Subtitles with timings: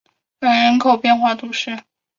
[0.39, 1.83] 凡人口变化图示